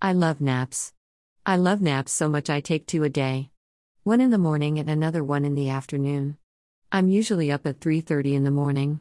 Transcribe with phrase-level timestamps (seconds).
[0.00, 0.92] I love naps.
[1.44, 3.50] I love naps so much I take two a day.
[4.04, 6.38] One in the morning and another one in the afternoon.
[6.92, 9.00] I'm usually up at 3:30 in the morning.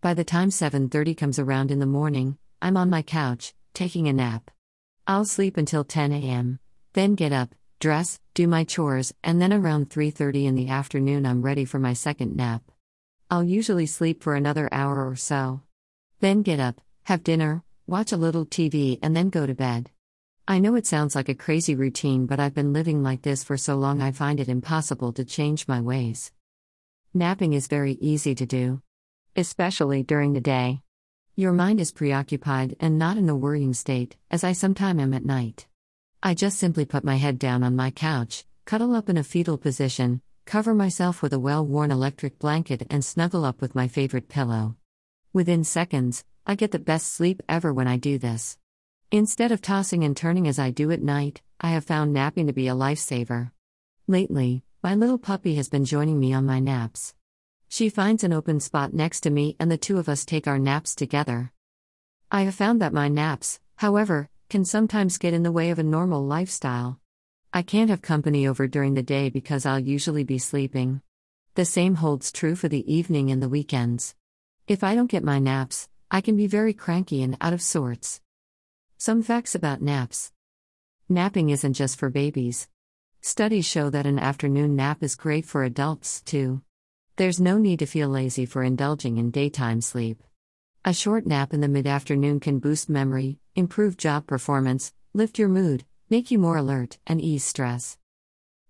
[0.00, 4.12] By the time 7:30 comes around in the morning, I'm on my couch taking a
[4.12, 4.50] nap.
[5.06, 6.58] I'll sleep until 10 a.m.,
[6.92, 11.42] then get up, dress, do my chores, and then around 3:30 in the afternoon I'm
[11.42, 12.68] ready for my second nap.
[13.30, 15.62] I'll usually sleep for another hour or so.
[16.18, 19.92] Then get up, have dinner, watch a little TV and then go to bed.
[20.48, 23.56] I know it sounds like a crazy routine, but I've been living like this for
[23.56, 26.32] so long I find it impossible to change my ways.
[27.14, 28.82] Napping is very easy to do,
[29.36, 30.80] especially during the day.
[31.36, 35.24] Your mind is preoccupied and not in a worrying state, as I sometimes am at
[35.24, 35.68] night.
[36.24, 39.58] I just simply put my head down on my couch, cuddle up in a fetal
[39.58, 44.28] position, cover myself with a well worn electric blanket, and snuggle up with my favorite
[44.28, 44.74] pillow.
[45.32, 48.58] Within seconds, I get the best sleep ever when I do this.
[49.14, 52.54] Instead of tossing and turning as I do at night, I have found napping to
[52.54, 53.50] be a lifesaver.
[54.08, 57.14] Lately, my little puppy has been joining me on my naps.
[57.68, 60.58] She finds an open spot next to me, and the two of us take our
[60.58, 61.52] naps together.
[62.30, 65.82] I have found that my naps, however, can sometimes get in the way of a
[65.82, 66.98] normal lifestyle.
[67.52, 71.02] I can't have company over during the day because I'll usually be sleeping.
[71.54, 74.14] The same holds true for the evening and the weekends.
[74.66, 78.22] If I don't get my naps, I can be very cranky and out of sorts.
[79.04, 80.30] Some facts about naps
[81.08, 82.68] Napping isn't just for babies.
[83.20, 86.62] Studies show that an afternoon nap is great for adults, too.
[87.16, 90.22] There's no need to feel lazy for indulging in daytime sleep.
[90.84, 95.48] A short nap in the mid afternoon can boost memory, improve job performance, lift your
[95.48, 97.98] mood, make you more alert, and ease stress.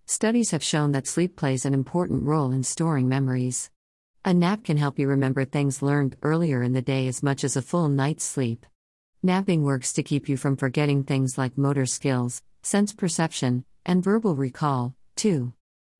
[0.06, 3.70] Studies have shown that sleep plays an important role in storing memories.
[4.24, 7.54] A nap can help you remember things learned earlier in the day as much as
[7.54, 8.64] a full night's sleep.
[9.24, 14.34] Napping works to keep you from forgetting things like motor skills, sense perception, and verbal
[14.34, 15.52] recall, too.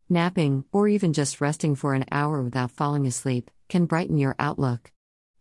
[0.08, 4.90] Napping, or even just resting for an hour without falling asleep, can brighten your outlook.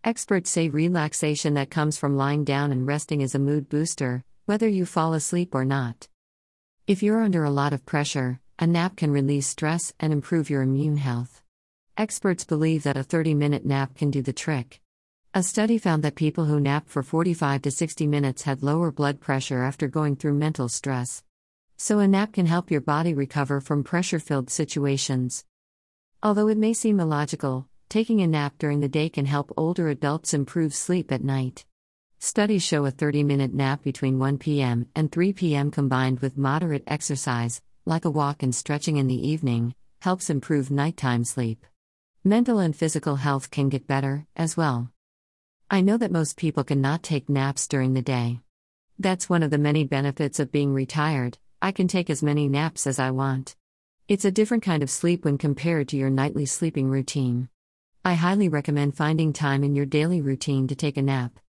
[0.04, 4.68] Experts say relaxation that comes from lying down and resting is a mood booster, whether
[4.68, 6.08] you fall asleep or not.
[6.86, 10.62] If you're under a lot of pressure, a nap can release stress and improve your
[10.62, 11.42] immune health.
[11.98, 14.82] Experts believe that a 30 minute nap can do the trick.
[15.34, 19.20] A study found that people who napped for 45 to 60 minutes had lower blood
[19.20, 21.24] pressure after going through mental stress
[21.82, 25.46] so a nap can help your body recover from pressure filled situations.
[26.22, 30.36] Although it may seem illogical, taking a nap during the day can help older adults
[30.36, 31.66] improve sleep at night.
[32.20, 34.86] Studies show a 30 minute nap between 1 p.m.
[34.96, 35.72] and 3 p.m.
[35.72, 41.24] combined with moderate exercise, like a walk and stretching in the evening, helps improve nighttime
[41.24, 41.66] sleep.
[42.24, 44.92] Mental and physical health can get better, as well.
[45.74, 48.42] I know that most people cannot take naps during the day.
[49.00, 52.86] That's one of the many benefits of being retired, I can take as many naps
[52.86, 53.56] as I want.
[54.10, 57.48] It's a different kind of sleep when compared to your nightly sleeping routine.
[58.04, 61.40] I highly recommend finding time in your daily routine to take a nap.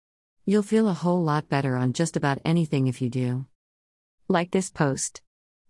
[0.46, 3.46] You'll feel a whole lot better on just about anything if you do.
[4.28, 5.20] Like this post.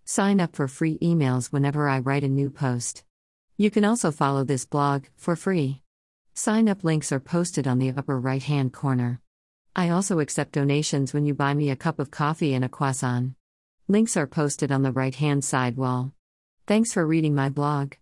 [0.05, 3.03] Sign up for free emails whenever I write a new post.
[3.57, 5.82] You can also follow this blog for free.
[6.35, 9.21] Sign up links are posted on the upper right hand corner.
[9.77, 13.35] I also accept donations when you buy me a cup of coffee and a croissant.
[13.87, 16.13] Links are posted on the right hand side wall.
[16.67, 17.95] Thanks for reading my blog.